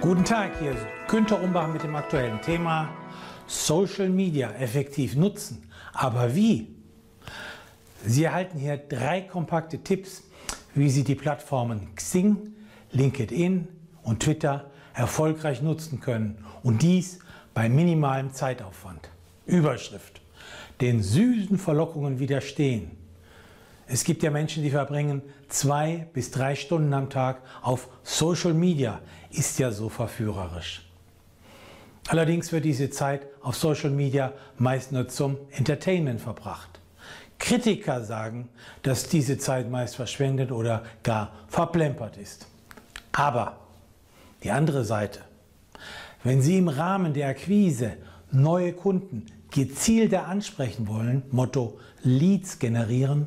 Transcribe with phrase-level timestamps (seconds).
[0.00, 2.88] Guten Tag, hier ist Günter Umbach mit dem aktuellen Thema
[3.46, 5.70] Social Media effektiv nutzen.
[5.92, 6.68] Aber wie?
[8.06, 10.22] Sie erhalten hier drei kompakte Tipps,
[10.74, 12.54] wie Sie die Plattformen Xing,
[12.92, 13.68] LinkedIn
[14.02, 17.18] und Twitter erfolgreich nutzen können und dies
[17.52, 19.10] bei minimalem Zeitaufwand.
[19.44, 20.22] Überschrift.
[20.80, 22.92] Den süßen Verlockungen widerstehen.
[23.92, 29.00] Es gibt ja Menschen, die verbringen zwei bis drei Stunden am Tag auf Social Media.
[29.32, 30.88] Ist ja so verführerisch.
[32.06, 36.78] Allerdings wird diese Zeit auf Social Media meist nur zum Entertainment verbracht.
[37.40, 38.48] Kritiker sagen,
[38.82, 42.46] dass diese Zeit meist verschwendet oder gar verplempert ist.
[43.10, 43.56] Aber
[44.44, 45.18] die andere Seite.
[46.22, 47.96] Wenn Sie im Rahmen der Akquise
[48.30, 53.26] neue Kunden gezielter ansprechen wollen, Motto Leads generieren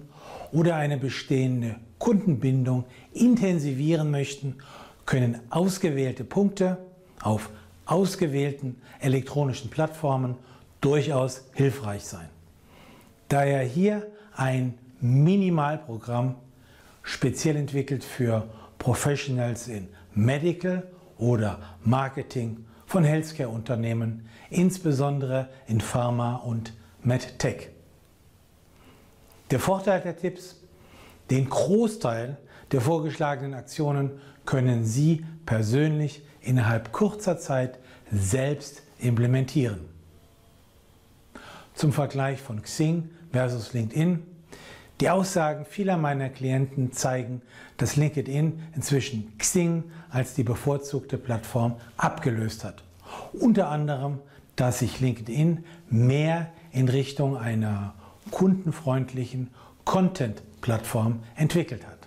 [0.54, 4.56] oder eine bestehende Kundenbindung intensivieren möchten,
[5.06, 6.78] können ausgewählte Punkte
[7.22, 7.50] auf
[7.86, 10.36] ausgewählten elektronischen Plattformen
[10.80, 12.30] durchaus hilfreich sein.
[13.28, 16.36] Daher hier ein Minimalprogramm
[17.02, 20.88] speziell entwickelt für Professionals in Medical
[21.18, 27.73] oder Marketing von Healthcare-Unternehmen, insbesondere in Pharma und MedTech.
[29.54, 30.56] Der Vorteil der Tipps,
[31.30, 32.40] den Großteil
[32.72, 37.78] der vorgeschlagenen Aktionen können Sie persönlich innerhalb kurzer Zeit
[38.12, 39.82] selbst implementieren.
[41.76, 44.24] Zum Vergleich von Xing versus LinkedIn.
[45.00, 47.44] Die Aussagen vieler meiner Klienten zeigen,
[47.78, 52.84] dass LinkedIn inzwischen Xing als die bevorzugte Plattform abgelöst hat.
[53.34, 54.18] Unter anderem,
[54.56, 57.94] dass sich LinkedIn mehr in Richtung einer
[58.32, 59.50] kundenfreundlichen
[59.86, 62.00] Content-Plattform entwickelt hat.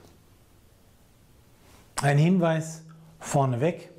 [2.02, 2.82] Ein Hinweis
[3.20, 3.90] vorneweg,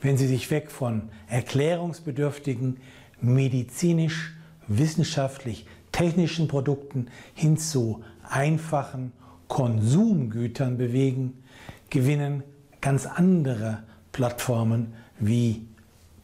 [0.00, 2.78] wenn Sie sich weg von erklärungsbedürftigen,
[3.20, 4.34] medizinisch,
[4.66, 9.12] wissenschaftlich, technischen Produkten hin zu einfachen
[9.48, 11.42] Konsumgütern bewegen,
[11.90, 12.42] gewinnen
[12.80, 15.66] ganz andere Plattformen wie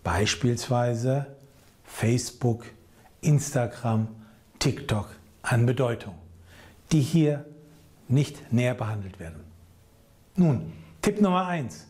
[0.04, 1.26] beispielsweise
[1.84, 2.66] Facebook,
[3.20, 4.08] Instagram,
[4.58, 5.08] TikTok
[5.42, 6.14] an Bedeutung,
[6.92, 7.44] die hier
[8.08, 9.40] nicht näher behandelt werden.
[10.36, 10.72] Nun,
[11.02, 11.86] Tipp Nummer 1.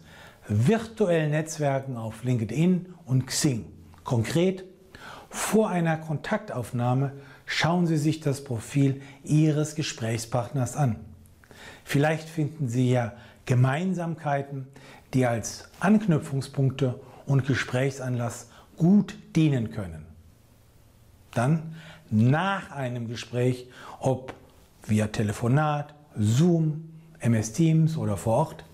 [0.49, 3.67] Virtuell Netzwerken auf LinkedIn und Xing.
[4.05, 4.65] Konkret,
[5.31, 7.13] vor einer Kontaktaufnahme
[7.45, 10.97] schauen Sie sich das Profil Ihres Gesprächspartners an.
[11.85, 13.13] Vielleicht finden Sie ja
[13.45, 14.67] Gemeinsamkeiten,
[15.15, 20.07] die als Anknüpfungspunkte und Gesprächsanlass gut dienen können.
[21.37, 21.75] Dann
[22.11, 23.69] nach einem Gespräch,
[24.01, 24.33] ob
[24.87, 26.89] via Telefonat, Zoom,
[27.19, 28.65] MS Teams oder vor Ort,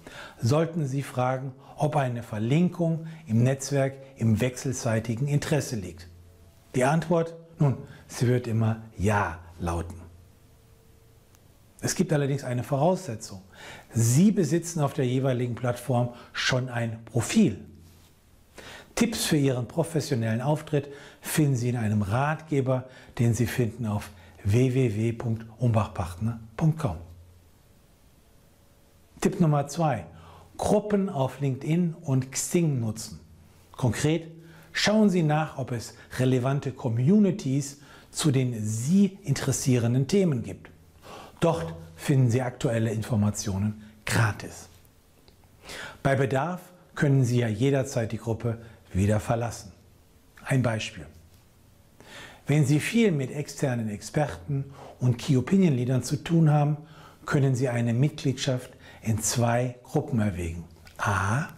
[0.40, 6.08] sollten Sie fragen, ob eine Verlinkung im Netzwerk im wechselseitigen Interesse liegt.
[6.74, 7.34] Die Antwort?
[7.58, 10.00] Nun, sie wird immer Ja lauten.
[11.80, 13.42] Es gibt allerdings eine Voraussetzung.
[13.92, 17.64] Sie besitzen auf der jeweiligen Plattform schon ein Profil.
[18.94, 20.88] Tipps für Ihren professionellen Auftritt
[21.20, 22.84] finden Sie in einem Ratgeber,
[23.18, 24.10] den Sie finden auf
[24.44, 26.96] www.umbachpartner.com.
[29.20, 30.06] Tipp Nummer zwei:
[30.56, 33.20] Gruppen auf LinkedIn und Xing nutzen.
[33.72, 34.28] Konkret,
[34.72, 37.78] schauen Sie nach, ob es relevante Communities
[38.10, 40.70] zu den Sie interessierenden Themen gibt.
[41.40, 44.68] Dort finden Sie aktuelle Informationen gratis.
[46.02, 46.60] Bei Bedarf
[46.94, 48.58] können Sie ja jederzeit die Gruppe
[48.92, 49.72] wieder verlassen.
[50.44, 51.06] Ein Beispiel.
[52.46, 54.64] Wenn Sie viel mit externen Experten
[54.98, 56.76] und Key Opinion Leadern zu tun haben,
[57.24, 58.70] können Sie eine Mitgliedschaft
[59.00, 60.64] in zwei Gruppen erwägen.
[60.98, 61.48] A.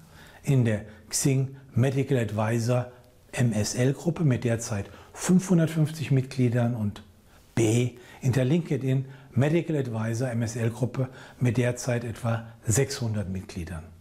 [0.42, 2.92] In der Xing Medical Advisor
[3.32, 7.02] MSL Gruppe mit derzeit 550 Mitgliedern und
[7.54, 7.92] B.
[8.20, 11.08] In der LinkedIn Medical Advisor MSL Gruppe
[11.40, 13.93] mit derzeit etwa 600 Mitgliedern.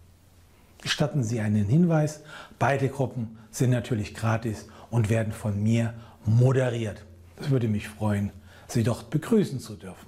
[0.84, 2.22] Gestatten Sie einen Hinweis,
[2.60, 5.94] beide Gruppen sind natürlich gratis und werden von mir
[6.26, 7.06] moderiert.
[7.38, 8.32] Es würde mich freuen,
[8.68, 10.08] Sie dort begrüßen zu dürfen.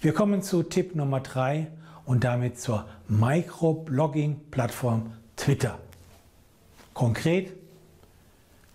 [0.00, 1.66] Wir kommen zu Tipp Nummer 3
[2.06, 5.78] und damit zur Microblogging-Plattform Twitter.
[6.94, 7.52] Konkret,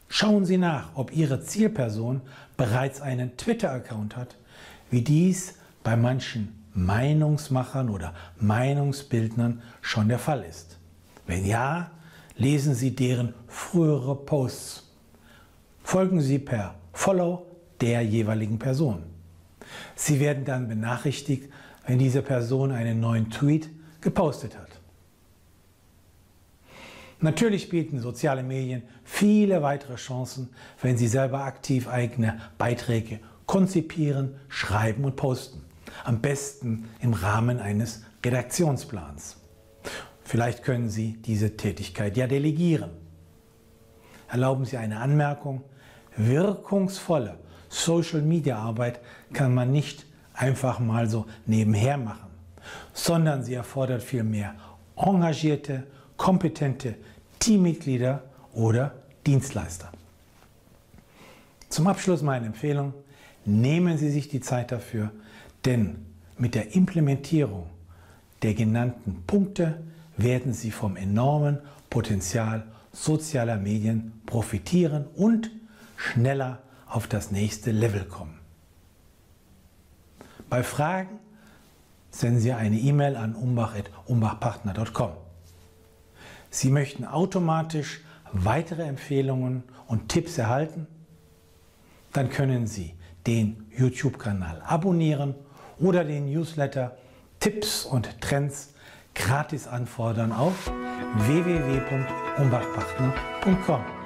[0.08, 2.22] schauen Sie nach, ob Ihre Zielperson
[2.58, 4.38] bereits einen Twitter-Account hat,
[4.92, 10.78] wie dies bei manchen Meinungsmachern oder Meinungsbildnern schon der Fall ist?
[11.28, 11.92] Wenn ja,
[12.36, 14.90] lesen Sie deren frühere Posts.
[15.84, 17.46] Folgen Sie per Follow
[17.80, 19.04] der jeweiligen Person.
[19.96, 21.52] Sie werden dann benachrichtigt,
[21.86, 23.70] wenn diese Person einen neuen Tweet
[24.02, 24.68] gepostet hat.
[27.20, 30.50] Natürlich bieten soziale Medien viele weitere Chancen,
[30.82, 35.62] wenn Sie selber aktiv eigene Beiträge konzipieren, schreiben und posten.
[36.04, 39.38] Am besten im Rahmen eines Redaktionsplans.
[40.24, 42.92] Vielleicht können Sie diese Tätigkeit ja delegieren.
[44.30, 45.64] Erlauben Sie eine Anmerkung.
[46.16, 47.38] Wirkungsvolle
[47.70, 49.00] Social-Media-Arbeit
[49.34, 52.30] kann man nicht einfach mal so nebenher machen,
[52.94, 54.56] sondern sie erfordert vielmehr
[54.96, 55.84] engagierte,
[56.18, 56.96] kompetente
[57.40, 58.24] Teammitglieder
[58.54, 58.94] oder
[59.26, 59.90] Dienstleister.
[61.70, 62.94] Zum Abschluss meine Empfehlung,
[63.46, 65.12] nehmen Sie sich die Zeit dafür,
[65.66, 66.06] denn
[66.38, 67.68] mit der Implementierung
[68.42, 69.84] der genannten Punkte
[70.18, 71.60] werden Sie vom enormen
[71.90, 75.52] Potenzial sozialer Medien profitieren und
[75.96, 78.40] schneller auf das nächste Level kommen.
[80.50, 81.20] Bei Fragen
[82.10, 85.12] senden Sie eine E-Mail an umbach.umbachpartner.com.
[86.50, 88.02] Sie möchten automatisch
[88.34, 90.88] weitere Empfehlungen und Tipps erhalten?
[92.12, 92.94] Dann können Sie
[93.28, 95.36] den YouTube-Kanal abonnieren
[95.82, 96.96] oder den Newsletter
[97.40, 98.74] Tipps und Trends
[99.16, 100.72] gratis anfordern auf
[101.28, 104.01] www.umbachpartner.com.